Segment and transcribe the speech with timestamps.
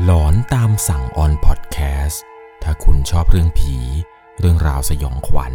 [0.00, 2.22] หลอนตามสั่งออนพอดแคสต์
[2.62, 3.76] ถ้าคุณชอบเรื่องผี
[4.40, 5.54] เรื่องราวสยองขวัญ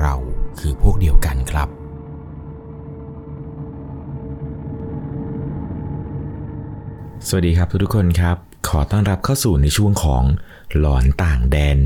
[0.00, 0.14] เรา
[0.58, 1.68] คือพวกเดียวกันครับ
[7.26, 8.36] สวัสดีครับทุกๆคนครับ
[8.68, 10.22] ขอต้อนรับเข้าสู่ในช่วงของ
[10.78, 11.78] หลอนต่างแดน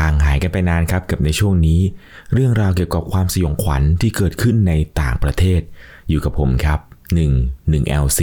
[0.00, 1.80] ห่างหายกันไปนานครับกับในช่วงนี้
[2.32, 5.60] เรื่องราวเกี่ยวกับความสยองขวัญที่เกิดขึ้นในต่างประเทศ
[6.08, 6.80] อยู่กับผมครับ
[7.14, 8.20] 1 1 LC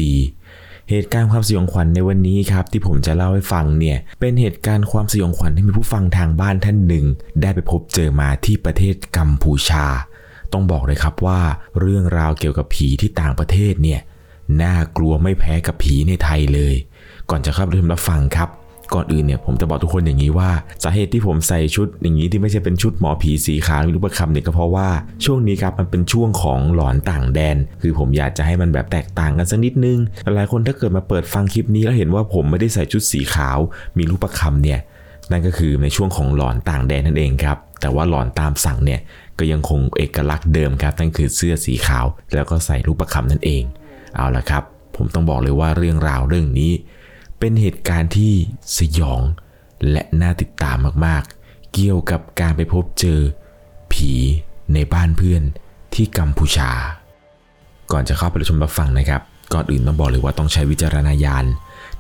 [0.90, 7.06] เหตุการณ์ความสยองขวัญในวันนี้ครับที่ผมจะเล่าให้ฟังเนี่ยเป็นเหตุการณ์ความสยองขวัญที่มีผู้ฟังทางบ้านท่านหนึ่ง
[7.42, 9.86] ได้ไปพบเจอมาที่ประเทศกัมพูชา
[10.54, 11.42] ต้องบอกเลยครับว่า
[11.80, 14.02] เรื่องราวเกี่ยวกับผีที่ต่างประเทศเนี่ย
[14.62, 16.76] น่ากลัวไม่แพ้กับผีในไทยเลย
[17.30, 18.50] ก่อนจะเข้าไปรับฟังครับ
[18.94, 20.50] ก่อนอื่นเนี่ยผมจะบอกทุกคนอย่างนี้ว่า
[20.84, 24.88] สาเหตุที่ผมใส่ชุดอย่างนี้ที่ไม่ใช่เป็นชุดหมอผีสีขาวหรือรูปคำเนี่ยก็เพราะว่า
[25.26, 33.58] ช่วงนี้ครับมันเป็นช่วงของหลอนต่างแดน คือผมอยากจะให้มันแบบแตกต่างกันสักนิดนึงหลายคนถ้าเกิดมาเปิดฟังคลิปนี้แล้วเห็นว่าผมไม่ได้ใส่ชุดสีขาว
[33.98, 34.80] มีรูปคำเนี่ย
[35.32, 39.00] นั่นก็คือในช่วงของหลอนต่างแดนนั่นเองครับแต่ว่าหลอนตามสั่งเนี่ย
[39.40, 43.64] ก็ยังคงเอกลักษณ์เดิมครับนั่นคือเสื้อสีขาว แล้วก็ใส่รูปคำนั่นเอง
[44.16, 44.64] เอาละครับ
[44.96, 46.72] ผมต้องบอกเลยว่าเรื่องราวเรื่องนี้
[47.44, 48.34] เป็นเหตุการณ์ที่
[48.78, 49.22] สยอง
[49.92, 53.20] และน่าติดตามมากๆ เกี่ยวกับการไปพบเจอ
[53.94, 54.12] ผี
[54.74, 55.42] ในบ้านเพื่อน
[55.94, 56.72] ที่กัมพูชา
[57.92, 59.22] ก่อนจะเข้าไปรับชมรับฟังนะครับ
[59.54, 61.46] ก่อนอื่นต้องบอกเลยว่าต้องใช้วิจารณญาณ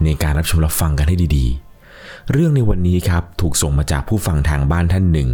[0.03, 5.29] ในการรับชมรับฟังกันให้ดีๆ เรื่องในวันนี้ครับถูกส่งมาจากผู้ฟังทางบ้านท่านหนึ่ง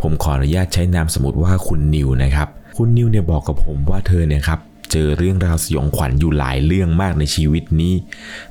[0.00, 4.60] ผมขออนุญาตใช้นามสมมติว่าคุณนิวนะครับ คุณนิวเนี่ยบอกกับผมว่าเธอเนี่ยครับ
[4.92, 7.94] เจอเรื่องราวสยองขวัญอยู่หลายเรื่องมากในชีวิตนี้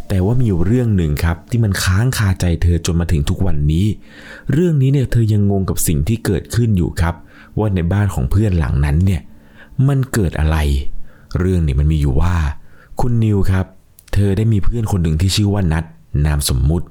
[0.07, 3.85] แต่ว่ามีอยู่เรื่องหนึ่งครับที่มันค้างคาใจเธอจนมาถึงทุกวันนี้
[4.53, 7.15] เรื่องนี้เนี่ยเธอยังงงกับสิ่งที่เกิดขึ้นอยู่ครับ
[7.59, 9.21] ว่าในบ้านของเพื่อนหลังนั้นเนี่ย
[9.87, 10.57] มันเกิดอะไร
[11.39, 12.35] เรื่องนี้มันมีอยู่ว่า
[13.01, 13.65] คุณนิวครับ
[14.13, 15.83] เธอได้มีเพื่อนคนหนึ่งที่ชื่อว่านัท
[16.25, 16.87] นามสมมุติ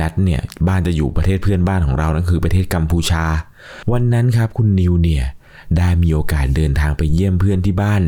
[0.00, 3.24] นัทเนี่ยบ้านจะอยู่ประเทศเพื่อนบ้านของเรานั่นคือประเทศกัมพูชา
[3.92, 5.24] วันนั้นครับคุณนิวเนี่ย
[5.78, 8.02] ได้มีโอกาสเดินทางไปเยี่ยมเพื่อนที่บ้าน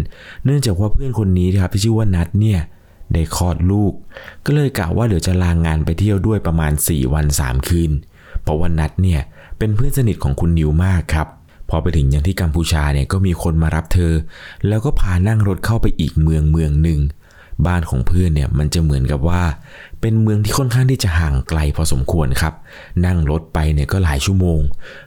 [0.45, 2.61] เนื่องจากว่าเพื่อนคนนี้ครับที่ชื่อว่านัทเนี่ย
[3.13, 3.93] ได้คลอดลูก
[4.45, 7.91] ก็เลยกะว่าเดี๋ยวจะลางงานไปเที่ยวด้วยประมาณ 4 วัน 3 คืน
[8.43, 9.21] เพราะว่านัทเนี่ย
[9.59, 11.29] เป็นเพื่อนสนิทของคุณนิวมากครับ
[11.71, 14.13] พอไปถึงอยังที่กัมพูชาเนี่ยก็มีคนมารับเธอ
[14.69, 17.01] แล้วก็พานั่งรถเข้าไปอีกเมืองเมืองหนึ่ง
[17.67, 19.43] บ้านของเพื่อนเนี่ยมันจะเหมือนกับว่า
[20.01, 22.55] เป็นเมืองที่ค่อนข้างที่จะห่างไกลพอสมควรครับ
[23.07, 24.61] นั่งรถไปเนี่ยก็หลายชั่วโมง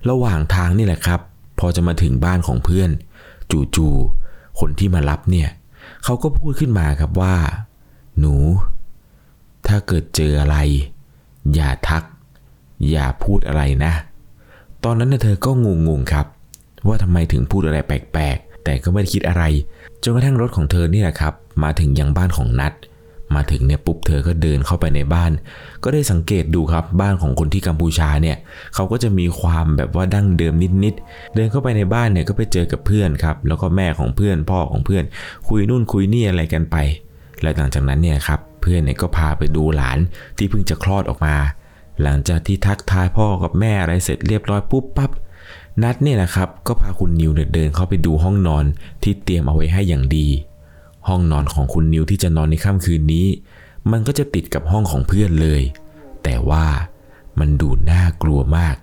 [0.10, 1.20] ระหว่างทางนี่แหละครับ
[1.60, 2.90] พอจะมาถึงบ้านของเพื่อน
[3.76, 5.50] จู่ๆคนที่มารับเนี่ย
[6.04, 7.36] เขาก็พูดขึ้นมาครับว่า
[8.20, 8.36] หนู
[9.68, 10.58] ถ้าเกิดเจออะไร
[11.54, 12.04] อย่าทัก
[12.90, 13.94] อย่าพูดอะไรนะ
[14.84, 15.52] ตอนนั้นเธอก็
[15.88, 16.26] งงๆครับ
[16.88, 19.44] ว่าทำไมถึงพูดอะไรแปลกๆ แต่ก็ไม่ได้คิดอะไร
[20.04, 22.74] จนกระทั่งรถของเธอนี่แหละครับ มาถึงยังบ้านของนัด
[23.36, 25.32] มาถึงเนี่ยปุ๊บเธอก็เดินเข้าไปในบ้าน
[25.84, 28.38] ก็ได้สังเกตดูครับบ้านของคนที่กัมพูชาเนี่ย
[28.76, 35.04] เขาก็จะมีความแบบว่าดั้งเดิมนิดๆเดินเข้าไปในบ้านเนี่ยก็ไปเจอกับเพื่อนครับแล้วก็แม่ของเพื่อนพ่อของเพื่อน
[35.48, 36.76] คุยนู่นคุยนี่อะไรกันไป
[37.42, 39.98] และหลังจากนั้นเนี่ยครับเพื่อนเนี่ยก็พาไปดูหลาน
[40.38, 41.36] ที่เพิ่งจะคลอดออกมา
[42.02, 45.12] หลังจากที่ทักทายพ่อกับแม่อะไรเสร็จเรียบร้อยปุ๊บปั๊บ
[45.84, 48.66] นัดเนี่ยนะครับก็พาคุณนิวเนี่ยเดินเข้าไปดูห้องนอน
[49.04, 50.28] ที่เตรียมเอาไว้ให้อย่างดี
[51.08, 53.28] ห้องนอนของคุณนิวที่จะนอนในค่ำคืนนี้
[53.92, 55.62] มันก็จะติดกับห้องของเพื่อนเลย
[56.24, 56.66] แต่ว่า
[57.40, 58.76] มันดูน่ากลัวมาก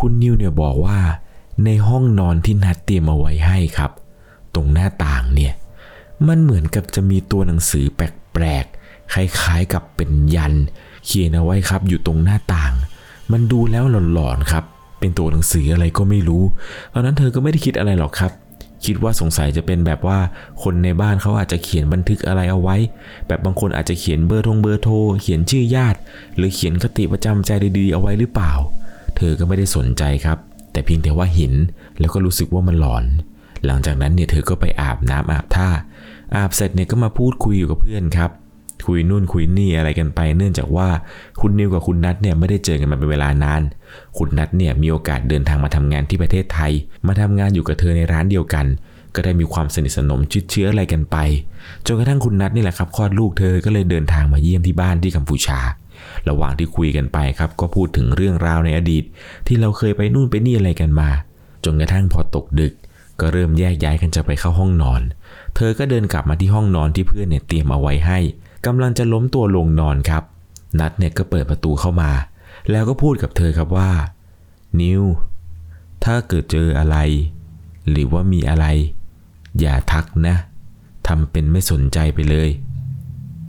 [0.00, 0.98] คุณนิวเนี่ยบอกว่า
[1.64, 3.90] ในห้องนอนที่นัดเตรียมเอาไว้ให้ครับ
[4.54, 5.52] ตรงหน้าต่างเนี่ย
[6.28, 10.54] มันเหมือนกับจะมีตัวหนังสือแปลกๆ คล้ายๆกับเป็นยัน
[11.04, 12.72] เขียนเอาไว้ครับ อยู่ตรงหน้าต่าง
[13.32, 14.64] มันดูแล้วหลอนๆครับ
[15.00, 16.42] เป็นตัวหนังสืออะไรก็ไม่รู้
[16.92, 18.32] ตอนนั้นเธอก็ไม่ได้คิดอะไรหรอกครับ
[18.86, 20.18] คิดว่าสงสัยจะเป็นแบบว่า
[20.62, 22.76] คนในบ้านเขาอาจจะเขียนบันทึกอะไรเอาไว้
[23.26, 25.98] แบบบางคนอาจจะเขียนเบอร์ทงเบอร์โทรเขียนชื่อญาติ
[26.36, 28.52] หรือเขียนคติประจำใจดีๆเอาไว้หรือเปล่า
[29.16, 30.38] เธอก็ไม่ได้สนใจครับ
[30.72, 31.52] แต่เพียงแต่ว่าเห็น
[32.00, 33.04] แล้วก็รู้สึกว่ามันหลอน
[33.66, 35.68] หลังจากนั้นเนี่ยเธอก็ไปอาบน้ำอาบท่า
[36.36, 38.30] อาบเสร็จเนี่ยก็มาพูดคุยอยู่กับเพื่อนครับ
[38.86, 40.88] คุยนู่นคุยนี่อะไรกันไป เนื่องจากว่า
[41.40, 43.62] คุณนิวกับคุณนัทเนี่ยไม่ได้เจอกันมาเป็นเวลานาน
[44.18, 46.72] คุณนัทเนี่ยมีโอกาสเดินทางมาทำงานที่ประเทศไทย
[47.06, 48.66] มาทำงานอยู่กับเธอในร้านเดียวกัน
[49.14, 51.16] ก็ได้มีความสนิทสนมชิดเชื้ออะไรกันไป
[51.86, 55.60] จนกระทั่งคุณนัทนี่แหละครับคลอดลูกเธอก็เลยเดินทางมาเยี่ยมที่บ้านที่กัมพูชา
[56.28, 59.04] ระหว่างที่คุยกันไปครับก็พูดถึงเรื่องราวในอดีต
[59.46, 61.08] ที่เราเคยไปนู่นไปนี่อะไรกันมา
[61.64, 62.72] จนกระทั่งพอตกดึก
[63.20, 65.00] ก็เริ่มแยกย้ายกันจะไปเข้าห้องนอน
[65.56, 68.18] เธอก็เดินกลับมาที่ห้องนอนที่เพื่อนเนี่ยเตรียมเอาไว้ให้
[68.66, 70.22] กำลังจะล้มตัวลงนอนครับ
[70.80, 72.10] นัดเนี่ยก็เปิดประตูเข้ามา
[72.70, 73.90] แล้วก็พูดกับเธอครับว่า
[74.80, 75.02] นิว
[76.04, 76.96] ถ้าเกิดเจออะไร
[77.90, 78.66] หรือว่ามีอะไร
[79.60, 80.36] อย่าทักนะ
[81.08, 82.48] ทำเป็นไม่สนใจไปเลย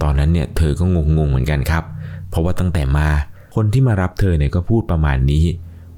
[0.01, 0.85] ตอนนั้นเนี่ยเธอก็
[1.17, 1.83] งงๆเหมือนกันครับ
[2.29, 3.07] เพราะว่าตั้งแต่มา
[3.55, 5.45] คนที่มารับเธอเนี่ยก็พูดประมาณนี้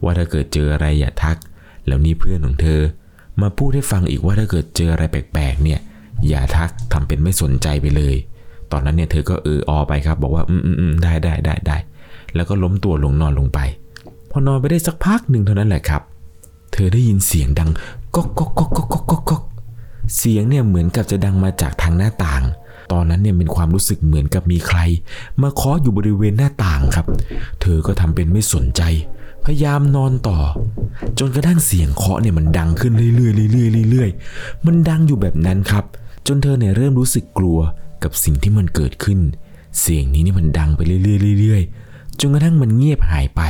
[0.03, 1.37] ว่าถ้าเกิดเจออะไรอย่าทัก
[1.87, 2.81] แล้วนี่เพื่อนของเธอ
[3.41, 5.79] มาพูดให้ฟังอีกว่าถ้าเกิดเจออะไรแปลกๆ เนี่ย
[6.27, 8.15] อย่าทักทำเป็นไม่สนใจไปเลย
[8.71, 11.77] ตอนนั้นเนี่ยเธอก็เอออไปครับ บอกว่าอืมอืมอืมได้ได้ได้ได้
[12.35, 13.59] แล้วก็ล้มตัวลงนอนลงไป
[14.31, 16.01] พอนอนไปได้สักพักหนึ่งเท่านั้นแหละครับ
[16.73, 17.69] เธอได้ยินเสียงดัง
[18.15, 19.43] ก๊อกก๊อกก๊อกก๊อกก๊อกก๊อกก๊อก
[20.17, 22.43] เสียงเนี่ยเหมือนกับจะดังมาจากทางหน้าต่าง
[22.91, 24.79] ตอนนั้นเนี่ยเป็นความรู้สึกเหมือนกับมีใคร
[25.41, 27.05] มาเคาะอยู่บริเวณหน้าต่างครับ
[27.61, 28.81] เธอก็ทำเป็นไม่สนใจ
[29.45, 30.39] พยายามนอนต่อ
[31.19, 35.83] จนกระทั่งเสียงเคาะเนี่ยมันดังขึ้นเรื่อยๆเรื่อยๆเรื่อยๆมันดังอยู่แบบนั้นครับ
[36.27, 37.59] จนเธอเนี่ยเริ่มรู้สึกกลัว
[38.03, 39.19] กับสิ่งที่มันเกิดขึ้น
[39.79, 41.88] เสียงนี้นี่มันดังไปเรื่อยๆเรื่อยๆ
[42.19, 43.41] จนกระทั่งมันเงียบหายไป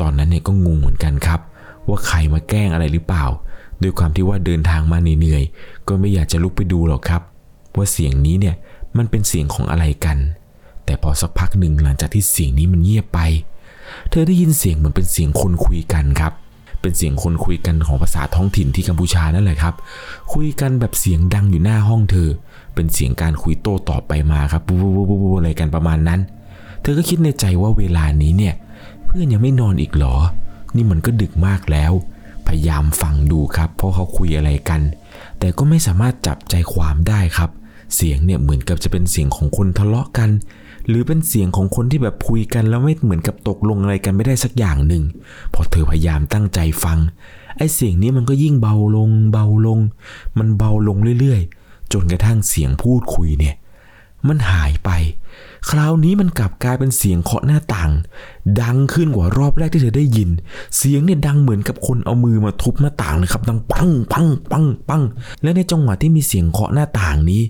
[0.00, 1.40] ตอนนั้นเนี่ยก็งงเหมือนกันครับ
[1.88, 3.24] ว่าใครมาแกล้งอะไรหรือเปล่า
[3.82, 7.22] ด้วยความที่ว่าเดินทางมาเหนื่อยๆก็ไม่อยากจะลุกไปดูหรอกครับ
[7.76, 8.54] ว่าเสียงนี้เนี่ย
[8.96, 10.18] มันเป็นเสียงของอะไรกัน
[10.84, 13.20] แต่พอสักพักหนึ่งหลังจากที่เสียงนี้มันเงียบไป
[14.10, 16.32] เธอได้ยินเสียงเหมือนเป็นเสียงคนคุยกันครับ
[16.80, 19.74] เป็นเสียงคนคุยกันของภาษาท้องถิ่นที่กัมพูชานั่นแหละครับ
[20.32, 22.28] คุยกันแบบเสียงดังอยู่หน้าห้องเธอ
[22.74, 26.20] เป็นเสียงการคุยโต้ตอบไปมาครับบูบูบูบูบูอะไรกันประมาณนั้น
[26.82, 28.54] เธอก็คิดในใจว่าเวลานี้เนี่ย
[29.04, 30.16] เพื่อนยังไม่นอนอีกหรอ
[30.76, 31.92] นี่มันก็ดึกมากแล้ว
[32.46, 34.80] พยายามฟังดูครับ เพราะเขาคุยอะไรกัน
[35.38, 37.50] แต่ก็ไม่สามารถจับใจความได้ครับ
[37.94, 40.30] เสียงเนี่ยเหมือนกับจะเป็นเสียงของคนทะเลาะกัน
[40.88, 45.02] หรือเป็นเสียงของคนที่แบบคุยกันแล้วไม่เหมือนกับตกลงอะไรกันไม่ได้สักอย่างหนึ่ง
[45.54, 46.98] พอเธอพยายามตั้งใจฟัง
[47.56, 49.78] ไอ้เสียงนี้มันก็ยิ่งเบาลง เบาลง
[50.38, 53.54] มันเบาลงเรื่อยๆ จนกระทั่งเสียงพูดคุยเนี่ย
[54.28, 54.90] มันหายไป
[55.70, 57.90] คราวนี้มันกลับกลายเป็นเสียงเคาะหน้าต่าง
[58.60, 60.30] ดังขึ้นกว่ารอบแรกที่เธอได้ยิน
[60.76, 65.02] เสียงเนี่ยดังเหมือนกับคนเอามือมาทุบหน้าต่างเลยครับดังปังปังปังปัง
[65.42, 67.42] และในจังหวะที่มีเสียงเคาะหน้าต่างนี้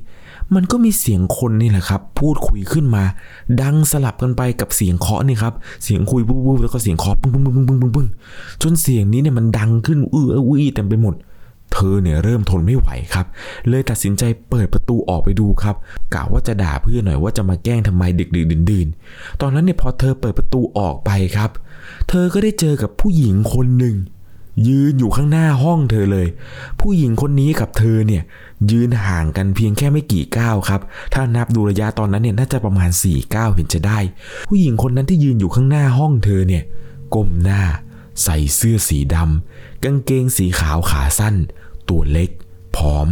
[0.54, 3.04] มันก็มีเสียงคนนี่แหละครับ พูดคุยขึ้นมา
[3.62, 5.54] ดังสลับกันไปกับเสียงเคาะนี่ครับ
[5.84, 8.08] เสียงคุยบู๊บู๊แล้วก็เสียงเคาะปึ้งปึ้งปึ้งปึ้งปึ้งปึ้ง
[8.62, 11.14] จนเสียงนี้เนี่ยมันดังขึ้นอื้ออื้ออื้อเต็มไปหมด
[11.72, 13.26] เธอเนี่ยเริ่มทนไม่ไหวครับ
[13.68, 15.76] เลยตัดสินใจเปิดประตูออกไปดูครับ
[16.14, 21.50] กะว่าจะด่าเพื่อนหน่อยว่าจะมาแกล้งทำไมดึกดื่นดื่นๆตอนนั้นเนี่ยพอเธอเปิดประตูออกไปครับ
[22.08, 23.96] เธอก็ได้เจอกับผู้หญิงคนหนึ่ง
[24.68, 26.26] ยืนอยู่ข้างหน้าห้องเธอเลย
[26.80, 28.22] ผู้หญิงคนนี้กับเธอเนี่ย
[28.70, 30.80] ยืนห่างกันเพียงแค่ไม่กี่ก้าวครับ
[31.14, 33.98] ถ้านับดูระยะตอนนั้นเนี่ยน่าจะประมาณ4ก้าวเห็นจะได้
[34.48, 36.62] ผู้หญิงคนนั้นที่ยืนอยู่ข้างหน้าห้องเธอเนี่ย
[37.14, 37.62] ก้มหน้า
[38.22, 41.34] ใส่เสื้อสีดำกางเกงสีขาวขาสั้น
[41.88, 42.30] ตัวเล็ก
[42.76, 43.08] ผอม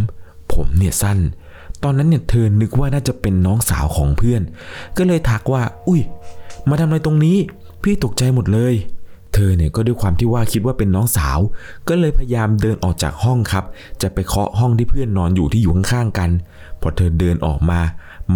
[0.52, 1.18] ผมเนี่ยสั้น
[1.82, 4.42] ตอนนั้นเนี่ยเธอนึกว่าน่าจะเป็นน้องสาวของเพื่อน
[4.96, 6.00] ก็เลยทักว่า อุ้ย
[6.68, 7.36] มาทำอะไรตรงนี้
[7.82, 8.74] พี่ตกใจหมดเลย
[9.34, 11.38] เธอเนี่ยก็ด้วยความที่ว่าคิดว่าเป็นน้องสาว
[11.88, 13.64] ก็เลยพยายามเดินออกจากห้องครับ
[14.02, 16.30] จะไปเคาะห้องที่เพื่อนนอนอยู่ที่อยู่ข้างๆกัน
[16.80, 17.80] พอเธอเดินออกมา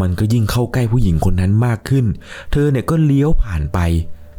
[0.00, 2.06] มันก็ยิ่งเข้าใกล้ผู้หญิงคนนั้นมากขึ้น
[2.52, 3.78] เธอเนี่ยก็เลี้ยวผ่านไป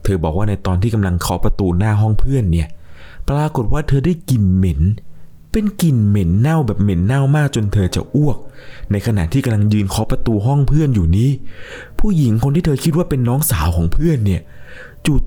[0.05, 2.67] เธอบอกว่าในตอนที่กำลังเคาะประตูหน้าห้องเพื่อนเนี่ย
[3.29, 4.81] ปรากฏว่าเธอได้กลิ่นเหม็น
[5.51, 8.37] เป็นกลิ่นเหม็นเน่าแบบเหม็นเน่ามากจนเธอจะอ้วก
[8.91, 11.29] ในขณะที่กำลังยืนเคาะประตูห้องเพื่อนอยู่นี้
[11.99, 14.41] ผู้หญิงคนที่เธอคิดว่าเป็นน้องสาวของเพื่อนเนี่ย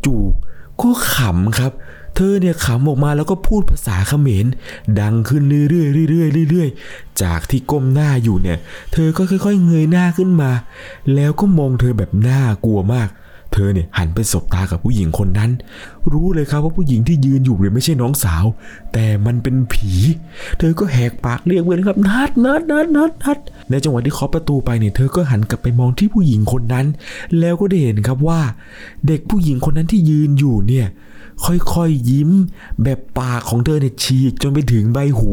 [0.05, 1.73] จู่ๆก็ขำครับ
[2.17, 4.47] เธอเนี่ยขำออกมาแล้วก็พูดภาษาเขมร
[5.01, 8.59] ดังขึ้นเรื่อยๆเรื่อยๆเรื่อยๆ จากที่ก้มหน้าอยู่เนี่ย
[8.93, 10.51] เธอก็ค่อยๆเงยหน้าขึ้นมา
[11.15, 13.09] แล้วก็มองเธอแบบน่ากลัวมาก
[13.53, 15.51] เธอเนี่ยหันไปสบตากับผู้หญิงคนนั้น
[16.13, 18.45] รู้เลยครับว่าผู้หญิงที่ยืนอยู่เนี่ยไม่ใช่น้องสาว
[18.93, 19.93] แต่มันเป็นผี
[20.59, 23.39] เธอก็แหกปากเรียกเลยครับนัดนัดนัดนัดนัด
[23.71, 26.87] ในจังหวะที่เคาะประตูไปเนี่ยเธอก็หันกลับไปมองที่ผู้หญิงคนนั้น
[27.41, 28.41] แล้วก็ได้เห็นครับว่า
[29.07, 30.87] เด็กผู้หญิงคนนั้นที่ยืนอยู่เนี่ย
[31.45, 32.31] ค่อยๆยิ้ม
[32.83, 35.31] แบบปากของเธอเนี่ยฉีกจนไปถึงใบหู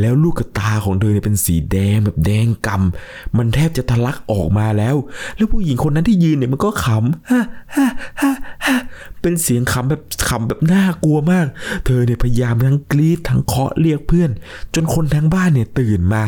[0.00, 4.96] แล้วลูกตาของเธอเนี่ยเป็นสีแดงแบบแดงกำมันแทบจะทะลักออกมาแล้ว
[5.36, 7.42] แล้วผู้หญิงคนนั้นที่ยืนเนี่ยมันก็ขำฮ่า
[7.76, 7.86] ฮ่า
[8.20, 8.32] ฮ่า
[8.66, 8.76] ฮ่า
[9.20, 11.46] เป็นเสียงขำแบบขำแบบน่ากลัวมาก
[11.86, 14.30] เธอเนี่ยพยายามทั้งกรีดทั้งเคาะเรียกเพื่อน
[14.74, 16.22] จนคนทั้งบ้านเนี่ยตื่นมา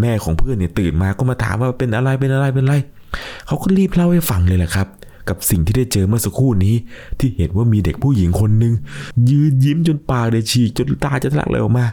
[0.00, 2.76] แม่ของเพื่อนเนี่ยตื่นมาก็มาถามว่าเป็นอะไรเป็นอะไรเป็นอะไร
[3.46, 4.88] เขาก็รีบเล่าให้ฟังเลยแหละครับ
[5.30, 6.74] กับสิ่งที่ได้เจอเมื่อสักครู่นี้
[7.18, 8.72] ที่เห็นว่ามีเด็กผู้หญิงคนหนึ่ง
[9.30, 11.86] ยืนยิ้มจนปากเดยฉีกจนตาจะทะลักเลยออกมา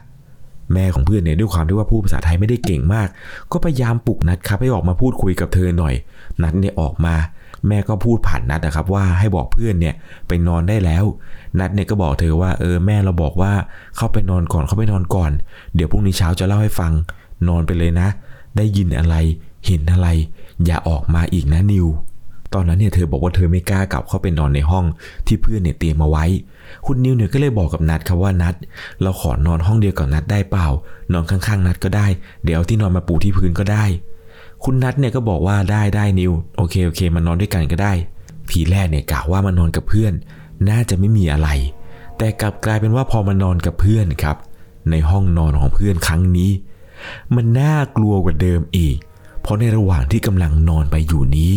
[0.74, 3.08] แม่ของเพื่อนเนี่ยด้วยความที่ว่าพูดภาษาไทยไม่ได้เก่งมาก
[3.52, 5.94] ก็พยายามปลุกนัดครับให้ออกมาพูดคุยกับเธอหน่อย
[6.44, 7.16] นัดเนี่ยออกมา
[7.68, 9.96] แม่ก็พูดผ่านนัดนะครับว่าให้บอกเพื่อนเนี่ย
[10.28, 11.04] ไปนอนได้แล้ว
[11.60, 13.54] นัดเนี่ยก็บอกเธอว่าเออแม่เราบอกว่า
[13.98, 15.32] เข้าไปนอนก่อนเข้าไปนอนก่อน
[15.76, 16.92] เดี๋ยวพรุ่งนี้เช้าจะเล่าให้ฟัง
[17.48, 18.08] นอนไปเลยนะ
[18.58, 19.16] ได้ยินอะไร
[19.66, 20.08] เห็นอะไร
[20.66, 21.88] อย่าออกมาอีกนะนิว
[22.54, 24.86] ตอนนั้นเนี่ยเธอบอกว่าเธอไม่กล้ากลับเข้าไปนอนในห้อง
[25.28, 26.26] ที่เพื่อนเนี่ยเตรียมมาไว้
[26.86, 28.56] คุณนิวเนี่ยก็เลยบอกกับนัดครับว่านัด
[29.02, 30.68] เราขอนอนห้องเดียวกับนัดได้เปล่า
[31.14, 32.08] นอนข้างๆ นัดก็ได้
[32.46, 33.86] เดี๋ยวที่นอนมาปูที่พื้นก็ได้
[34.64, 37.94] คุณนัดเนี่ยก็บอกว่าได้ได้นิวโอเคโอเคมานอนด้วยกันก็ได้
[38.52, 40.14] ทีแรกเนี่ยกะว่ามานอนกับเพื่อน
[40.70, 41.50] น่าจะไม่มีอะไร
[42.18, 44.38] แต่กลับกลายเป็นว่าพอมานอนกับเพื่อนครับ
[44.92, 46.52] ในห้องนอนของเพื่อนครั้งนี้
[47.36, 48.98] มันน่ากลัวกว่าเดิมอีก
[49.42, 51.54] เพราะในระหว่างที่กำลังนอนไปอยู่นี้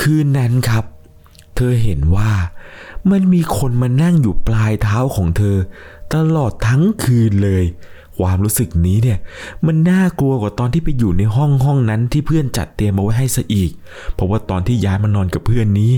[0.00, 0.84] คืนนั้นครับ
[1.56, 2.32] เธอเห็นว่า
[3.10, 5.56] มันมีคนมานั่งอยู่ปลายเท้าของเธอ
[6.14, 7.64] ตลอดทั้งคืนเลย
[8.22, 9.18] ความรู้สึกนี้เนี่ย
[9.66, 13.70] มันน่ากลัวกว่าตอนที่ไปอยู่ในห้องห้องนั้นที่เพื่อนจัดเตรียมเอาไว้ให้ซะอีก
[14.14, 15.92] เพราะว่าตอนที่ย้ายมานอนกับเพื่อนนี้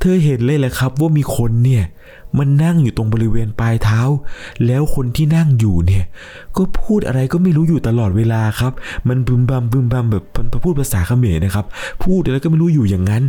[0.00, 1.84] เธอเห็นเลยแหละครับว่ามีคนเนี่ย
[2.38, 4.00] มันนั่งอยู่ตรงบริเวณปลายเท้า
[4.66, 6.04] แล้วคนที่นั่งอยู่เนี่ย
[6.56, 8.72] ก็พูดอะไรก็ไม่รู้อยู่ตลอดเวลาครับ
[9.08, 11.66] มันบึมบัมบึมบัมแบบมันพูดภาษาเขมรนะครับ
[12.02, 13.22] พูดอะไรก็ไม่รู้อยู่อย่างนั้น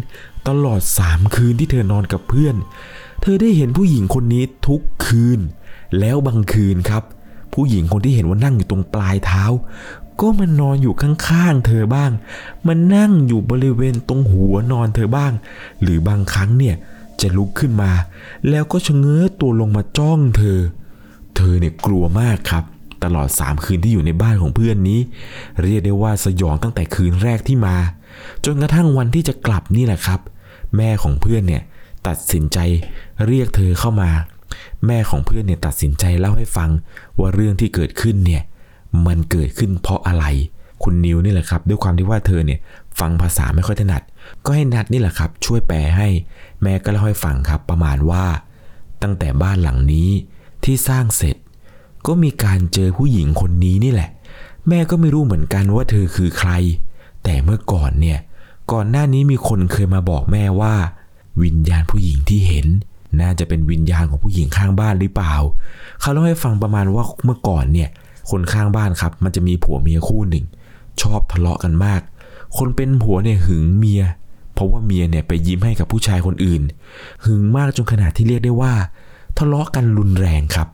[0.48, 2.56] ตลอดสามคืนที่เธอนอนกับเพื่อน
[3.22, 5.39] เธอได้เห็นผู้หญิงคนนี้ทุกคืน
[6.00, 7.04] แล้วบางคืนครับ
[7.56, 9.44] ผู้หญิงคนที่เห็นว่านั่งอยู่ตรงปลายเท้า
[10.22, 12.12] ก็มันนอนอยู่ข้างๆเธอบ้าง
[12.68, 15.32] มันนั่งอยู่บริเวณตรงหัวนอนเธอบ้าง
[15.82, 16.76] หรือบางครั้งเนี่ย
[17.22, 17.92] จะลุกขึ้นมา
[18.50, 20.60] แล้วก็ชะเง้อตัวลงมาจ้องเธอ
[21.36, 22.64] เธอเนี่ยกลัวมากครับ
[23.04, 25.00] ตลอดสามคืนที่อยู่ในบ้านของเพื่อนนี้
[25.64, 27.76] เรียกได้ว่าสยองตั้งแต่คืนแรกที่มา
[28.46, 30.20] จนกระทั่งวันที่จะกลับนี่แหละครับ
[30.78, 31.64] แม่ของเพื่อนเนี่ย
[32.08, 32.58] ตัดสินใจ
[33.28, 34.10] เรียกเธอเข้ามา
[34.86, 36.70] แม่ของเพื่อนเนี่ยตัดสินใจเล่าให้ฟัง
[37.20, 38.44] ว่าเรื่องที่เกิดขึ้นเนี่ย
[39.06, 40.25] มันเกิดขึ้นเพราะอะไร
[40.84, 42.60] คุณนิวนี่แหละครับ ด้วยความที่ว่าเธอเนี่ย
[43.00, 44.02] ฟังภาษาไม่ค่อยถนัด
[44.46, 46.08] ก็ให้นัดนี่แหละครับ ช่วยแปลให้
[46.62, 48.25] แม่ก็เล่าให้ฟังครับ ประมาณว่า
[49.02, 50.10] ตั้งแต่บ้านหลังนี้
[50.64, 51.36] ที่สร้างเสร็จ
[52.08, 54.10] ก็มีการเจอผู้หญิงคนนี้นี่แหละ
[54.68, 56.52] แม่ก็ไม่รู้เหมือนกันว่าเธอคือใคร
[57.24, 58.20] แต่เมื่อก่อนเนี่ย
[58.72, 60.74] ก่อนหน้านี้มีคนเคยมาบอกแม่ว่า
[61.42, 62.68] วิญญาณผู้หญิงที่เห็น
[63.22, 65.34] น่าจะเป็นวิญญาณของผู้หญิงข้างบ้านหรือเปล่า
[66.02, 67.90] เขาเล่าให้ฟังประมาณว่าเมื่อก่อนเนี่ย
[68.30, 70.46] คนข้างบ้านครับ มันจะมีผัวเมียคู่หนึ่ง
[71.02, 72.02] ชอบทะเลาะกันมาก
[72.58, 74.04] คนเป็นผัวเนี่ยหึงเมีย
[74.54, 76.62] เพราะว่าเมียเนี่ยไปยิ้มให้กับผู้ชายคนอื่น
[77.26, 78.74] หึงมากจนขนาดที่เรียกได้ว่า
[79.38, 80.68] ทะเลาะกันรุนแรงครับ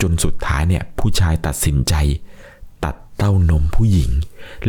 [0.00, 1.94] จนสุดท้ายเนี่ยผู้ชายตัดสินใจ
[2.84, 4.10] ตัดเต้านมผู้หญิง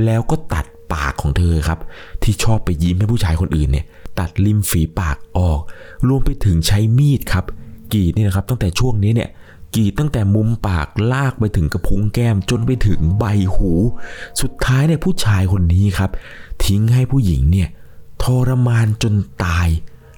[0.05, 1.79] แล้วก็ตัดปากของเธอครับ
[2.23, 3.85] ที่ชอบไปยิ้มให้ผู้ชายคนอื่นเนี่ย
[4.19, 5.59] ตัดริมฝีปากออก
[6.07, 7.45] รวมไปถึงใช้มีดครับ
[7.93, 9.29] กรีดนี่นะครับตั้งแต่ช่วงนี้เนี่ย
[9.75, 13.23] กรีดตั้งแต่มุมปากลากไปถึงกระพุ้งแก้มจนไปถึงใบ
[13.55, 13.71] หู
[14.41, 16.11] สุดท้ายเนี่ยผู้ชายคนนี้ครับ
[16.65, 17.69] ทิ้งให้ผู้หญิงเนี่ย
[18.23, 19.67] ทรมานจนตาย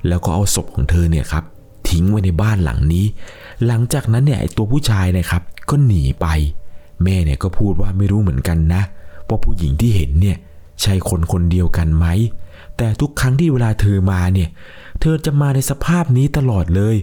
[0.07, 1.43] แล้วก็เอาศพของเธอเนี่ยครับ
[1.89, 3.05] ทิ้งไว้ในบ้านหลังนี้
[3.65, 6.27] หลังจากนั้นเนี่ยไอตัวผู้ชายนะครับก็หนีไป
[7.03, 8.83] แม่เนี่ยก็พูดว่าไม่รู้เหมือนกันนะ
[9.27, 10.37] ว่าผู้หญิงที่เห็นเนี่ย
[10.81, 12.05] ใช่คนคนเดียวกันไหม
[12.77, 14.49] แต่ทุกครั้งที่เวลาเธอมาเนี่ย
[15.01, 16.95] เธอจะมาในสภาพนี้ตลอดเลย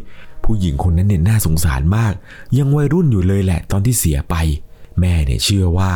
[0.45, 2.13] ผู้หญิงคนนั้นเนี่ยน่าสงสารมาก
[2.59, 4.35] ยังวัยรุ่นอยู่เลยแหละตอนที่เสียไป
[5.01, 5.93] แม่เนี่ยเชื่อว่า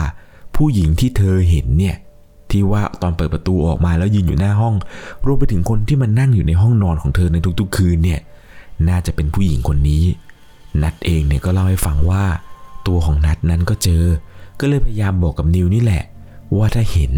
[0.56, 1.96] ผู้หญิงที่เธอเห็นเนี่ย
[2.50, 4.74] ที่ว่าตอนเปิดประตูออกมาแล้วยืนอยู่หน้าห้อง
[5.26, 8.20] รวมไปถึงคนที่มันนั่งอยู่ในห้องนอนของเธอในทุกๆ คืนเนี่ย
[8.88, 10.04] น่าจะเป็นผู้หญิงคนนี้
[10.82, 12.24] นัดเองเนี่ยก็เล่าให้ฟังว่า
[12.86, 14.04] ตัวของนัดนั้นก็เจอ
[14.60, 16.04] ก็เลยพยายามบอกกับนิวนี่แหละ
[16.56, 17.12] ว่าถ้าเห็น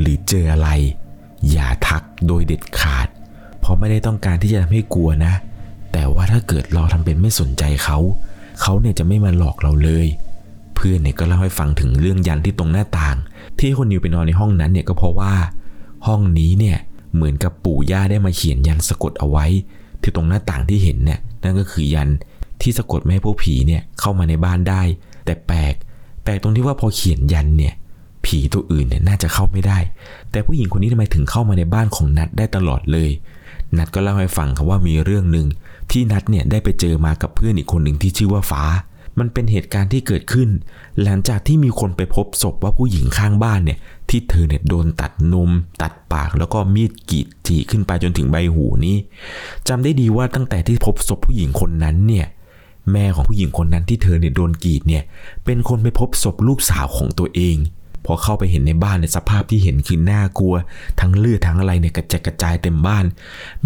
[0.00, 0.68] หรือเจออะไร
[1.50, 3.08] อย่าทักโดยเด็ดขาด
[3.60, 5.34] เพราะไม่ได้ต้องการที่จะทำให้กลัวนะ
[5.92, 7.98] แต่ว่าถ้าเกิดเราทำเป็นไม่สนใจเขา
[8.60, 10.06] เขาเนี่ยจะไม่มาหลอกเราเลย
[10.74, 13.16] เพื่อนเนี่ยก็เล่าให้ฟังถึงเรื่องยันที่ตรงหน้าต่าง
[13.58, 15.34] ที่คนนิวไปนอนในห้องนั้นเนี่ยก็เพราะว่า
[16.06, 16.78] ห้องนี้เนี่ย
[17.14, 19.46] เหมือนกับปู่ย่าได้มาเขียนยันสะกดเอาไว้
[20.02, 22.08] ที่ตรงหน้าต่างที่เห็นเนี่ยนั่นก็คือยัน
[22.62, 24.82] ที่สะกดไม่ให้พวกผีเนี่ยเข้ามาในบ้านได้
[25.24, 25.74] แต่แปลก
[26.24, 27.74] แปลกตรงที่ว่าพอเขียนยันเนี่ย
[28.24, 29.78] ผีตัวอื่นเนี่ยน่าจะเข้าไม่ได้
[30.30, 33.10] แต่ผู้หญิงคนนี้ทำไมถึงเข้ามาในบ้านของนัดได้ตลอดเลย
[33.78, 35.46] นัดก็เล่าให้ฟังครับว่ามีเรื่องหนึ่ง
[35.90, 38.64] ที่นัดเนี่ยได้ไปเจอมากับเพื่อนอีกคนหนึ่งที่ชื่อว่าฟ้า
[39.18, 40.48] มันเป็นเหตุการณ์ที่เกิดขึ้น
[41.02, 45.50] หลังจากที่มีคนไปพบศพว่าผู้หญิงข้างบ้านเนี่ยที่เธอเนี่ยโดนตัดนม
[45.82, 48.96] ตัดปากแล้วก็มีดกรีดจีขึ้นไปจนถึงใบหูนี้
[49.68, 52.26] จำได้ดีว่าตั้งแต่ที่พบศพผู้หญิงคนนั้นเนี่ย
[52.92, 55.02] แม่ของผู้หญิงคนนั้นที่เธอเนี่ยโดนกรีดเนี่ย
[55.44, 57.56] เป็นคนไปพบศพลูกสาวของตัวเอง
[58.10, 60.54] อเข้าไปเห็นในบ้านในสภาพที่เห็นคือน่ากลัว
[61.00, 63.04] ทั้งเลือดทั้งอะไรเนี่ยกระจายกระจายเต็มบ้าน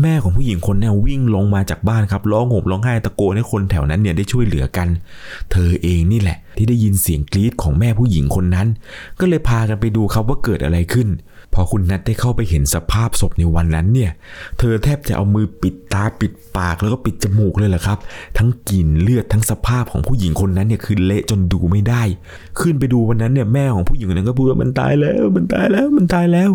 [0.01, 4.89] แม่ของผู้หญิงคนนี้วิ่งลงมาจากบ้านครับร้องห่มร้องไห้ตะโกนให้คนแถวนั้นเนี่ยได้ช่วยเหลือกัน
[5.53, 8.69] เธอเองนี่แหละ ที่ได้ยินเสียงกรีดของแม่ผู้หญิงคนนั้น
[9.21, 11.09] ก็เลยพากันไปดูครับว่าเกิดอะไรขึ้น
[11.55, 14.11] พอคุณนัทได้เข้าไปเห็นสภาพศพในวันนั้นเนี่ย
[14.59, 17.99] เธอแทบจะเอามือปิดตาปิดปากแล้วก็ปิดจมูกเลยแหละครับ
[18.39, 22.03] ทั้งกลิ่นเลือดทั้งสภาพของผู้หญิงคนนั้นเนี่ยคือเละจนดูไม่ได้
[22.61, 26.51] ขึ้นไปดูวันนั้นเนี่ยแม่ของผู้หญิงคนนั้นก็พูดว่ามันตายแล้วมันตายแล้วมันตายแล้ว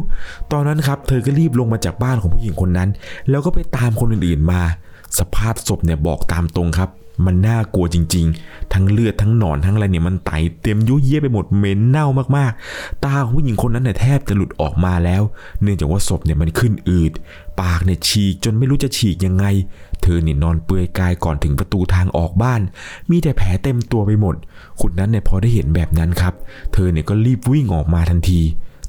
[0.51, 2.89] ตอนนั้นครับเธอก็รีบลงมาจากบ้านของผู้หญิงคนนั้น
[3.29, 4.61] แล้วก็ไปตามคนอื่นๆมา
[5.19, 6.89] สภาพศพเนี่ยบอกตามตรงครับ
[7.25, 12.07] มันน่ากลัวจริง ๆ ทั้งเลือดทั้งหนอนทั้งอะไรเนี่ยมันไตเต็มยุ่ยเยี่ยไปหมดเหม็นเน่า
[12.37, 15.21] มากๆ ตาของผู้หญิงคนนั้นเนี่ยแทบจะหลุดออกมาแล้ว
[15.61, 17.11] เนื่องจากว่าศพเนี่ยมันขึ้นอืด
[17.61, 19.45] ปากเนี่ยฉีกจนไม่รู้จะฉีกยังไง
[20.01, 22.61] เธอเนี่ยนอนเปลือยกายก่อนถึงประตูทางออกบ้าน
[23.09, 24.35] มีแต่แผลเต็มตัวไปหมด
[24.81, 26.33] คุณนั้นเนี่ยพอได้เห็นแบบนั้นครับ
[26.73, 28.41] เธอเนี่ยก็รีบวิ่งออกมาทันที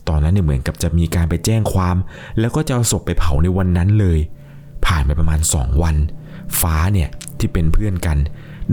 [0.09, 1.97] ตอนนั้นเนี่ยเหมือนกับจะมีการไปแจ้งความ
[2.41, 4.19] แล้วก็จะเอาศพไปเผาในวันนั้นเลย
[4.87, 5.97] ผ่านไปประมาณ 2 วัน
[6.61, 8.19] ฟ้าเนี่ยที่เป็นเพื่อนกัน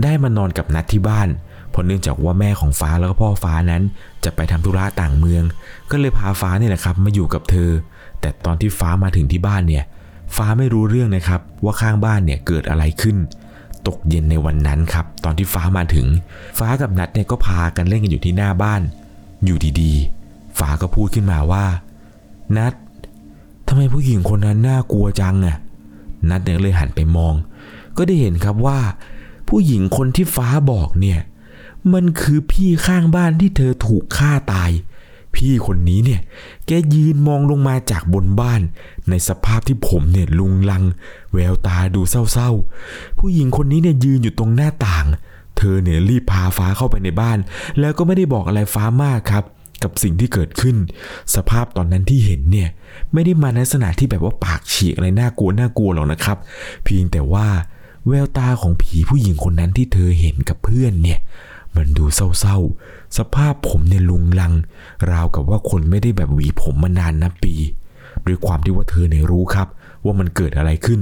[0.02, 1.28] ได้มานอนกับนัดที่บ้าน
[1.70, 3.82] เพราะเนื่องจากว่าแม่ของฟ้าแล้วก็พ่อฟ้านั้น
[4.24, 5.42] จะไปทำธุระต่างเมือง
[5.90, 7.70] ก็เลยพาฟ้าเนี่ยแหละครับมาอยู่กับเธอ
[8.20, 9.84] แต่ตอนที่ฟ้ามาถึงที่บ้านเนี่ย
[10.36, 13.16] ฟ้าไม่รู้เรื่องนะครับว่าข้างบ้านเนี่ยเกิดอะไรขึ้น
[13.86, 16.06] ตกเย็นในวันนั้นครับตอนที่ฟ้ามาถึง
[16.58, 18.80] ฟ้ากับนัดเนี่ยก็พากันเล่นกันอยู่ที่หน้าบ้าน
[19.44, 21.64] อยู่ดีๆ ฟ้าก็พูดขึ้นมาว่า
[22.56, 22.72] นัด
[23.68, 25.56] ทำไมผู้หญิงคนนั้นน่ากลัวจังอะ
[26.30, 27.34] นัดเนี่ยเลยหันไปมอง
[27.98, 28.80] ก็ได้เห็นครับว่า
[29.48, 31.20] ผู้หญิงคนที่ฟ้าบอกเนี่ย
[31.92, 34.70] มันคือพี่ข้างบ้านที่เธอถูกฆ่าตาย
[35.34, 36.20] พี่คนนี้เนี่ย
[36.66, 38.60] แกยืนมองลงมาจากบนบ้าน
[39.10, 40.84] ในสภาพที่ผมเนี่ยลุงลัง
[41.32, 45.06] แววตาดูเศร้าๆ ผู้หญิงคนนี้เนี่ยยืนอยู่ตรงหน้าต่าง
[45.56, 47.38] เธอเนี่ยรีบพาฟ้าเข้าไปในบ้าน
[47.80, 49.44] แล้วก็ไม่ได้บอกอะไรฟ้ามากครับ
[49.82, 50.76] กับสิ่งที่เกิดขึ้น
[51.34, 52.68] สภาพตอนนั้นที่เห็นเนี่ย
[53.12, 56.38] ไม่ได้มาในลักษณะที่แบบว่าปากฉีกอะไรน่ากลัวน่ากลัวหรอกนะครับ
[56.84, 57.46] เพียงแต่ว่า
[58.08, 61.18] แววตาของผีผู้หญิงคนนั้นที่เธอเห็นกับเพื่อนเนี่ย
[61.76, 64.52] มันดูเศร้าๆ สภาพผมเนี่ยลุงลัง
[65.10, 67.54] ราวกับว่าคนไม่ได้แบบหวีผมมานานนับปี
[68.26, 69.68] ด้วยความที่ว่าเธอเนี่ยรู้ครับ
[70.04, 71.00] ว่ามันเกิดอะไรขึ้น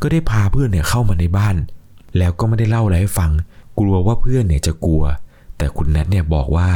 [0.00, 1.56] ก็ได้พาเพื่อนเนี่ยเข้ามาในบ้าน
[2.18, 3.30] แล้วก็ไม่ได้เล่าอะไรให้ฟัง
[3.78, 5.02] กลัวว่าเพื่อนเนี่ยจะกลัว
[5.58, 6.68] แต่คุณนัทเนี่ยบอกว่า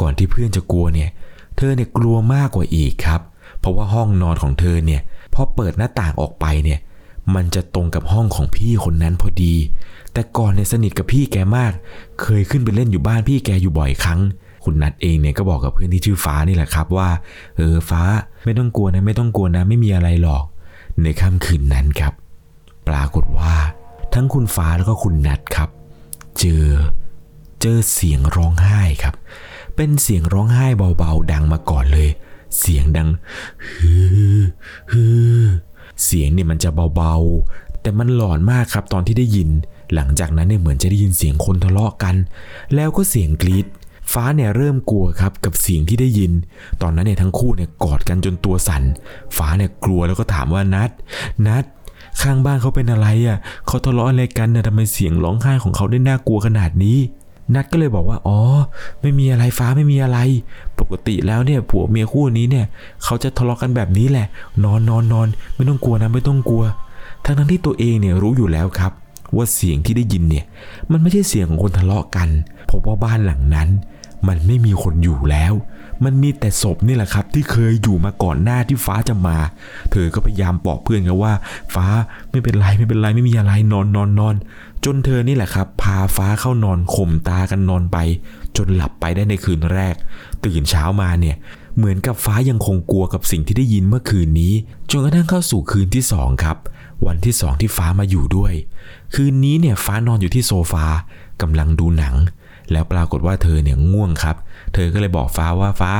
[0.00, 1.10] ก่อนที่เพื่อนจะกลัวเนี่ย
[1.56, 3.20] เธอเนี่ยกลัวมากกว่าอีกครับ
[3.60, 5.00] เพราะว่าห้องนอนของเธอเนี่ย
[5.34, 6.80] พอเปิดหน้าต่างออกไปเนี่ย
[7.34, 9.54] มันจะตรงกับห้องของพี่คนนั้นพอดี
[10.12, 11.72] แต่ก่อนเนี่ยสนิทกับพี่แกมาก
[12.22, 14.20] เคยขึ้นไปเล่นอยู่บ้านพี่แกอยู่บ่อยครั้ง
[14.64, 17.08] คุณนัทเองเนี่ยก็บอกกับเพื่อนที่ชื่อฟ้านี่แหละครับว่า
[17.56, 18.02] เออฟ้า
[18.44, 20.44] ไม่ต้องกลัวนะไม่ต้องกลัวนะไม่มีอะไรหรอก
[21.02, 22.12] ในค่ำคืนนั้นครับ
[22.88, 23.54] ปรากฏว่า
[24.14, 25.68] ทั้งคุณฟ้าแล้วก็คุณนัทครับ
[26.38, 26.66] เจอ
[27.60, 29.14] เจอเสียงร้องไห้ครับ
[29.76, 30.66] เป็นเสียงร้องไห้
[30.98, 32.08] เบาๆ ดังมาก่อนเลย
[32.58, 33.08] เสียงดัง
[33.68, 33.94] ฮื
[34.38, 34.42] อ
[34.92, 35.04] ฮื
[35.42, 35.44] อ
[36.04, 39.48] เสียงเนี่ยมันจะเบาๆ แต่มันหลอนมากครับตอนที่ได้ยิน
[39.94, 42.14] หลังจากนั้นเนี่ยเหมือนจะได้ยินเสียงคนทะเลาะกัน
[42.74, 43.66] แล้วก็เสียงกรีด
[44.12, 46.32] ฟ้าเนี่ยเริ่มกลัวครับกับเสียงที่ได้ยิน
[46.82, 48.82] ตอนนั้นเนี่ยทั้งคู่เนี่ยกอดกันจนตัวสั่น
[49.36, 50.90] ฟ้าเนี่ยกลัวแล้วก็ถามว่านัด
[51.46, 51.64] นัด
[52.22, 56.98] ข้างบ้านเขาเป็นอะไรอะเขาทะเลาะอะไรกันน่ะทำไมเสียงร้องไห้ของเขาได้น่ากลัวขนาดนี้
[57.54, 58.38] นัดก็เลยบอกว่า อ๋อ
[59.00, 60.18] ไม่มีอะไรฟ้าไม่มีอะไร
[60.80, 62.66] ปกติแล้วเนี่ยผัวเมียคู่นี้เนี่ย
[63.04, 64.26] เขาจะทะเลาะกันแบบนี้แหละ
[64.64, 66.64] นอนนอนนอนไม่ต้องกลัวนะไม่ต้องกลัว
[67.24, 68.92] ทั้งทั้งที่ตัวเองเนี่ยรู้อยู่แล้วครับ
[69.36, 70.44] ว่าเสียงที่ได้ยินเนี่ย
[70.90, 72.28] มันไม่ใช่เสียงของคนทะเลาะกัน
[72.66, 73.68] เพราะว่าบ้านหลังนั้น
[74.28, 75.54] มันไม่มีคนอยู่แล้ว
[76.04, 79.36] มันมีแต่ศพนี่แหละครับ ที่เคยอยู่มาก่อนหน้าที่ฟ้าจะมา
[79.90, 81.32] เธอก็พยายามบอกเพื่อนกันว่า
[81.74, 81.86] ฟ้า
[82.30, 84.34] ไม่เป็นไรไม่เป็นไรไม่มีอะไรนอนนอนนอน
[84.84, 87.98] จนเธอนี่แหละครับ พาฟ้าเข้านอนข่มตากันนอนไป
[88.56, 89.94] จนหลับไปได้ในคืนแรก
[90.44, 91.36] ตื่นเช้ามาเนี่ย
[91.76, 94.52] เหมือนกับฟ้ายังคงกลัวกับสิ่งที่ได้ยินเมื่อคืนนี้
[94.90, 96.56] จนกระทั่งเข้าสู่คืนที่สองครับ
[97.06, 98.52] วันที่สองที่ฟ้ามาอยู่ด้วย
[99.14, 100.86] คืนนี้เนี่ยฟ้านอนอยู่ที่โซฟา
[101.42, 102.14] กำลังดูหนัง
[102.72, 104.36] แล้วปรากฏว่าเธอเนี่ยง่วงครับ
[104.74, 105.92] เธอก็เลยบอกฟ้าว่าฟ้า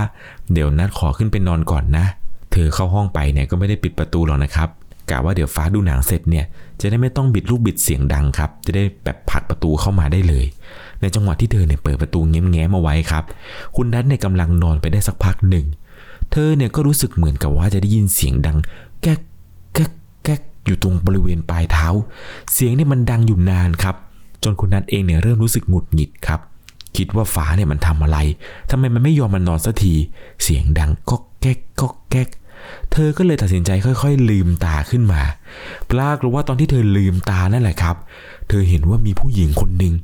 [0.53, 2.07] เดี๋ยวนัดขอขึ้นไปนอนก่อนนะ
[2.53, 4.69] เธอเข้าห้องไปเนี่ยก็ไม่ได้ปิดประตูหรอกนะครับ
[5.11, 6.45] กะว่าเดี๋ยวฟ้าดูหนังเสร็จเนี่ย
[6.81, 10.45] จะได้ไม่ต้องบิดลูกบิดเสียงดังครับ จะได้แบบผลักประตูเข้ามาได้เลย
[11.01, 13.25] ในจังหวะที่เธอเนี่ยเปิดประตูแง้มๆเอาไว้ครับ
[13.77, 15.67] คุณนัทเนี่ยกำลังนอนไปได้สักพักหนึ่ง
[16.31, 18.59] เธอเนี่ยก็รู้สึกเหมือนกับว่าจะได้ยินเสียงดัง
[19.03, 19.21] แก๊ก
[19.75, 19.93] แก๊ก
[20.25, 21.89] แก๊กอยู่ตรงบริเวณปลายเท้า
[22.53, 23.97] เสียงเนี่ยมันดังอยู่นานครับ
[24.43, 26.41] จนคุณนัทเองเนี่ยเริ่มรู้สึกหงุดหงิดครับ
[26.97, 28.19] คิดว่าฟ้าเนี่ยมันทำอะไร
[28.71, 29.95] ทำไมมันไม่ยอมมันนอนสักที
[30.45, 32.29] เสียงดังก็แก๊กก็แก๊ก
[32.93, 33.71] เธอก็เลยตัดสินใจ
[34.03, 35.23] ค่อยๆ ลืมตาขึ้นมา
[35.91, 37.97] ปรากฏว่าตอนที่เธอลืมตานั่นแหละครับ
[38.49, 39.95] เธอเห็นว่ามีผู้หญิงคนหนึ่ง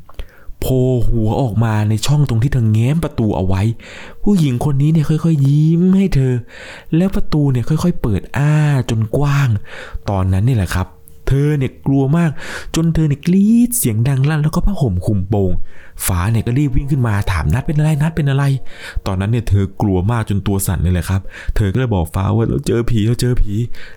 [0.60, 3.62] โผล่หัวออกมาในช่องตรงที่เธอแง้มประตูเอาไว้
[4.22, 6.34] ผู้หญิงคนนี้เนี่ยค่อยๆ ยิ้มให้เธอ
[6.96, 8.52] แล้วประตูเนี่ยค่อยๆ เปิดอ้า
[8.90, 9.48] จนกว้าง
[10.10, 10.86] ตอนนั้นนี่แหละครับ
[11.30, 12.30] เธอเนี่ยกลัวมาก
[12.74, 15.52] จนเธอเนี่ยกรีดเสียงดังลั่นแล้วก็ผ้าห่มคุมโปง
[16.06, 18.44] ฟ้าเนี่ยก็รีบวิ่งขึ้นมาถามนัดเป็นอะไรนัดเป็นอะไร
[19.06, 21.20] ตอนนั้นเนี่ยเธอกลัวมากจนตัวสั่นเลยแหละครับ
[21.56, 23.54] เธอก็เลยบอกฟ้าว่าเราเจอผีเราเจอผี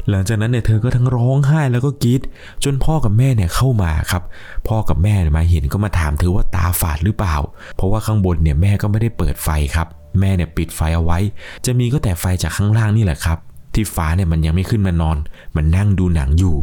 [0.09, 2.21] หลังจากนั้นเนี่ยเธอก็ทั้งร้องไห้แล้วก็กรีด
[2.63, 4.23] จนพ่อกับแม่เนี่ยเข้ามาครับ
[4.67, 7.35] พ่อกับแม่มาเห็นก็มาถามเธอว่าตาฝาดหรือเปล่า
[7.75, 9.87] เพราะว่าข้างบนเนี่ยแม่ก็ไม่ได้เปิดไฟครับ
[10.19, 11.19] แม่เนี่ยปิดไฟเอาไว้
[11.65, 13.39] จะมีก็แต่ไฟจากข้างล่างนี่แหละครับ
[13.75, 15.17] ที่ฟ้าเนี่ยมันยังไม่ขึ้นมานอน
[15.55, 16.55] มันนั่งดูหนังอยู่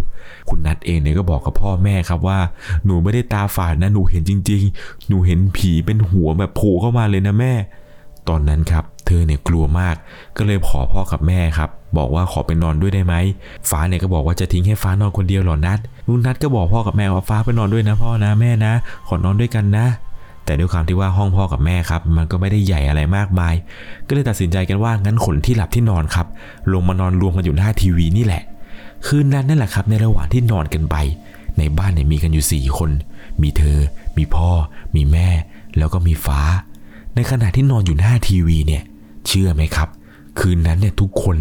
[0.49, 2.38] คุณนัทเองเนี่ยก็บอกกับพ่อแม่ครับว่า
[2.85, 7.53] หนูไม่ได้ตาฝาดนะหนูเห็นจริง ๆ หนูเห็นผีเป็นหัวแบบโผล่เข้ามาเลยนะแม่
[8.29, 9.94] ตอนนั้นครับ เธอเนี่ยกลัวมาก
[10.37, 13.14] ก็เลยขอพ่อกับแม่ครับ บอกว่าขอไปนอนด้วยได้ไหม
[13.70, 18.73] ฟ้าเนี่ยก็บอกว่าจะทิ้งให้ฟ้านอนคนเดียวหรอนัดลุงนัดก็บอกพ่อกับแม่ว่าฟ้าไปนอนด้วยนะพ่อนะแม่นะ
[19.09, 19.87] ขอนอนด้วยกันนะ
[20.51, 23.55] แต่ด้วยความที่ว่าห้องพ่อกับแม่ครับ มันก็ไม่ได้ใหญ่อะไรมากมาย
[24.07, 26.27] ก็เลยตัดสินใจกันว่างั้นขนที่หลับที่นอนครับ
[26.73, 28.43] ลงมานอนรวมกันอยู่หน้าทีวีนี่แหละ
[29.07, 30.97] คืนนั้นนั่นแหละครับ ในระหว่างที่นอนกันไป
[31.59, 32.91] ในบ้านเนี่ยมีกันอยู่สี่คน
[33.43, 33.79] มีเธอ
[34.17, 34.51] มีพ่อ
[34.97, 35.29] มีแม่
[35.79, 36.41] แล้วก็มีฟ้า
[37.15, 38.83] ในขณะที่นอนอยู่หน้าทีวีเนี่ย
[39.27, 39.89] เชื่อไหมครับ
[40.38, 41.37] คืนนั้นเนี่ยทุกคน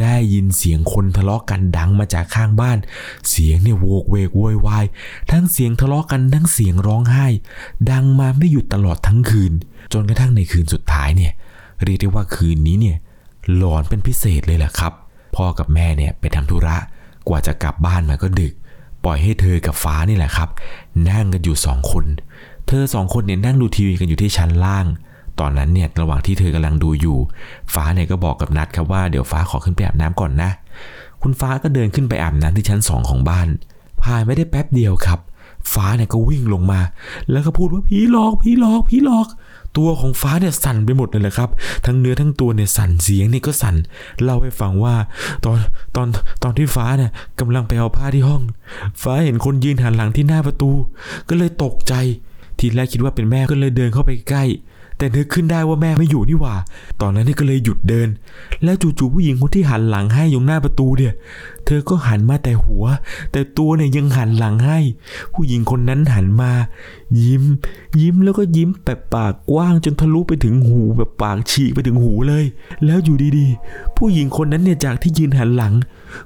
[0.00, 2.78] ได้ยินเสียงคนทะเลาะกันดังมาจากข้างบ้าน
[3.30, 4.84] เสียงเนี่ยโวกเวกโวยวาย
[5.30, 7.26] ทั้งเสียงทะเลาะกันทั้งเสียงร้องไห้
[7.90, 9.52] ดังมาไม่หยุดตลอดทั้งคืน
[9.92, 11.32] จนกระทั่งในคืนสุดท้ายเนี่ย
[11.82, 12.96] เรียกได้ว่าคืนนี้เนี่ย
[13.56, 14.92] หลอนเป็นพิเศษเลยแหละครับ
[15.36, 16.76] พ่อกับแม่เนี่ยไปทำธุระ
[17.28, 18.54] กว่าจะกลับบ้านมาก็ดึก
[19.04, 20.48] ปล่อยให้เธอกับฟ้านี่แหละครับ
[21.08, 22.04] นั่งกันอยู่สองคน
[22.66, 24.86] เธอสองคนเนี่ยนั่งดูทีวีกันอยู่ที่ชั้นล่าง
[25.40, 27.18] ตอนนั้นเนี่ยระหว่างที่เธอกำลังดูอยู่
[27.74, 30.50] ฟ้าเนี่ยก็บอกกับนัดครับว่าเดี๋ยวฟ้าขอขึ้นไปอาบน้ำก่อนนะ
[31.22, 33.48] คุณฟ้าก็เดินขึ้นไปอาบน้ำที่ชั้นสองของบ้าน
[34.02, 35.18] ผ่านไม่ได้แป๊บเดียวครับ
[35.72, 36.80] ฟ้าเนี่ยก็วิ่งลงมา
[37.30, 39.26] แล้วก็พูดว่าผีหลอกผีหลอกผีหลอก
[39.76, 41.50] ตัวของฟ้าเนี่ยสั่นไปหมดเลยแหละครับ
[41.86, 43.76] ทั้งเนื้อทั้งตัวเนี่ยสั่นเสียงนี่ก็สั่น
[44.22, 44.94] เล่าให้ฟังว่า
[45.44, 45.58] ตอน
[45.96, 46.06] ตอน
[46.42, 48.42] ตอนที่ฟ้าเนี่ยกำลังไปเอาผ้าที่ห้อง
[49.02, 50.70] ฟ้าเห็นคนยืนหันหลังที่หน้าประตู
[51.28, 51.94] ก็เลยตกใจ
[52.58, 54.44] ทีแรกคิดว่าเป็นแม่ก็เลยเดินเข้าไปใกล้
[54.98, 56.54] แต่นึกขึ้นได้ว่าแม่ไม่อยู่นี่หว่า
[57.00, 58.08] ตอนนั้นนี่ก็เลยหยุดเดิน
[58.64, 61.14] แล้วจู่ๆผู้หญิงคนที่หันหลังให้อยู่หน้าประตูเนี่ย
[61.66, 62.84] เธอก็หันมาแต่หัว
[63.32, 64.78] แต่ตัวเนี่ยยังหันหลังให้
[65.34, 66.52] ผู้หญิงคนนั้นหันมา
[67.22, 67.44] ยิ้ม
[68.00, 72.44] ยิ้มแล้วก็ยิ้มแบบปากกว้างจนทะลุไปถึงหูแบบปากฉีกไปถึงหูเลย
[72.84, 75.74] แล้วอยู่ดีๆ ผู้หญิงคนนั้นเนี่ยจากที่ยืนหันหลัง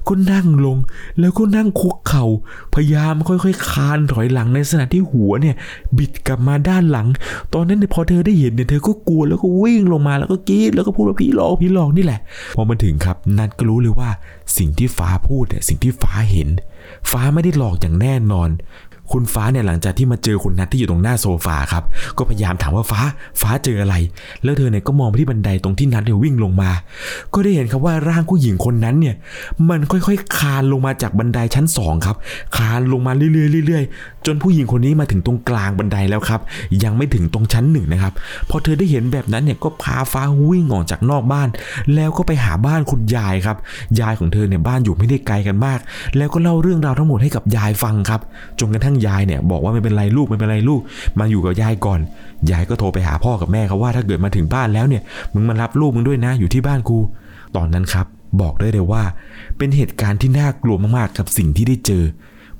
[0.07, 0.77] ก็นั่งลง
[1.19, 2.25] แล้วก็นั่งคุกเข่า
[2.73, 5.55] พยายามค่อยๆคานถอยหลังในขณะที่หัวเนี่ย
[5.97, 7.07] บิดกลับมาด้านหลัง
[7.53, 12.19] ตอนนั้นเนี่ยพอเธอได้เห็นเนี่ยเธอก็กลัวแล้วก็วิ่งลงมาแล้วก็กรี๊ดแล้วก็พูดว่าผีหลอกผีหลอกนี่แหละ
[12.55, 14.09] พอมาถึงครับนัดก็รู้เลยว่า
[14.57, 16.49] สิ่งที่ฟ้าพูดเนี่ยสิ่งที่ฟ้าเห็น
[17.11, 18.49] ฟ้าไม่ได้หลอกอย่างแน่นอน
[19.13, 21.83] คุณฟ้าเนี่ยหลังจากที่มาเจอคุณนัทที่อยู่ตรงหน้าโซฟาครับ
[22.17, 23.01] ก็พยายามถามว่าฟ้า
[23.41, 23.95] ฟ้าเจออะไร
[24.43, 26.71] แล้วเธอเนี่ยก็มองไปที่บันไดตรงที่นัทเนี่ยวิ่งลงมา
[27.33, 29.15] ก็ได้เห็นครับว่าร่างผู้หญิงคนนั้นเนี่ย
[29.69, 32.15] มันค่อยๆ คานลงมาจากบันไดชั้นสองครับ
[32.57, 33.27] คานลงมาเรื่
[33.61, 36.41] อยๆเรื่อยๆ จนผู้หญิงคนนี้มาถึงตรงกลางบันไดแล้วครับ
[36.83, 38.13] ยังไม่ถึงตรงชั้นหนึ่งนะครับ
[38.49, 41.47] พอเธอได้เห็นแบบนั้นเนี่ยก็พาฟ้าวิ่งออกจากนอกบ้าน
[41.95, 43.57] แล้วก็ไปหาบ้านคุณยายครับ
[43.99, 45.79] ยายของเธอเนี่ยบ้านอยู่ไม่ได้ไกลกันมาก
[46.17, 48.21] แล้วก็เล่าเรื่องราวทั้งหมดให้กับยายฟังครับ
[48.59, 50.81] จนกระทั่งยายเนี่ยบอกว่าไม่เป็นไรลูกไม่เป็นไรลูก
[51.19, 51.99] มาอยู่กับยายก่อน
[52.51, 55.01] ยายก็โทรไปหาพ่อกับแม่ครับว่าถ้าเกิดมาถึงบ้านแล้วเนี่ย
[55.33, 56.99] มึงมารับลูกมึงด้วยนะอยู่ที่บ้านกู
[57.55, 58.05] ตอนนั้นครับ
[58.41, 59.03] บอกได้เลยว่า
[59.57, 62.03] เป็นเหตุการณ์ที่น่ากลัวมากๆกับสิ่งที่ได้เจอ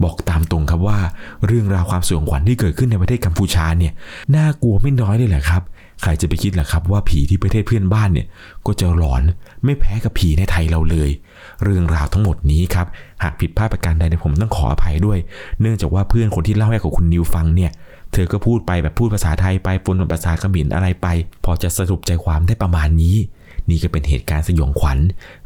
[0.03, 0.99] บอกตามตรงครับว่า
[1.47, 3.93] เรื่องราวความสยองขวัญที่เกิดขึ้นในประเทศกัมพูชาเนี่ย
[4.36, 5.62] น่ากลัวไม่น้อยเลยแหละครับ
[6.01, 8.27] ใครจะไปคิดล่ะครับว่าผีที่ประเทศเพื่อนบ้านเนี่ย
[8.65, 9.21] ก็จะหลอน
[9.63, 11.10] ไม่แพ้กับผีในไทยเราเลย
[11.63, 12.88] เรื่องราวทั้งหมดนี้ครับ
[13.23, 15.19] หากผิดพลาดประการใดเนี่ยผมต้องขออภัยด้วย
[15.62, 17.71] เนื่องจากว่าเพื่อนคนที่เล่าให้กับคุณนิวฟังเนี่ย
[18.13, 21.08] เธอก็พูดไปแบบพูดภาษาไทยไปปนกับภาษาเขมรอะไรไป
[21.43, 23.15] พอจะสรุปใจความได้ประมาณนี้
[23.69, 24.99] นี่ก็เป็นเหตุการณ์สยองขวัญ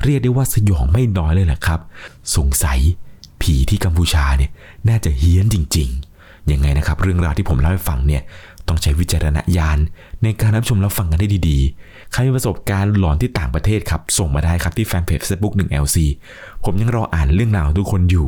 [0.03, 1.80] เรียกได้ว่าสยองไม่น้อยเลยแหละครับ
[2.36, 2.80] สงสัย
[3.41, 4.51] ผีที่กัมพูชาเนี่ย
[4.89, 5.89] น่าจะเฮี้ยนจริง
[6.21, 8.21] ๆยังไงนะครับเรื่องราวที่ผมเล่าให้ฟังเนี่ย
[8.67, 9.80] ต้องใช้วิจารณญาณ
[10.23, 15.97] ในการรับชมรับฟังกันได้ดีๆ ใครมีประสบการณ์หลอนที่ต่างประเทศครับ ส่งมาได้ครับที่แฟนเพจ Facebook 1 LC
[16.63, 18.27] ผมยังรออ่านเรื่องราวทุกคนอยู่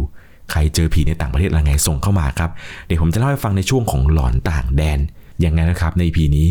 [0.52, 2.50] ใครเจอผีในต่างประเทศอะไรไงส่งเข้ามาครับ
[2.86, 5.00] เดี๋ยวผมจะเล่าให้ฟังในช่วงของหลอนต่างแดน
[5.44, 6.48] ย่างนั้นะครับใน EP นี้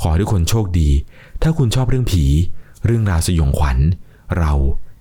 [0.00, 0.90] ขอให้ทุกคนโชคดี
[1.42, 2.24] ถ้าคุณชอบเรื่องผี
[2.86, 3.78] เรื่องราวสยองขวัญ
[4.38, 4.52] เรา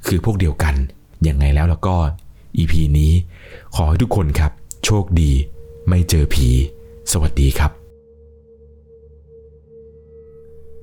[0.07, 0.75] คือพวกเดียวกัน
[1.27, 1.95] ยังไงแล้วแล้วก็
[2.57, 3.11] EP นี้
[3.75, 4.51] ขอให้ทุกคนครับ
[4.85, 5.31] โชคดี
[5.87, 6.47] ไม่เจอผี
[7.11, 7.78] สวัสดีครับ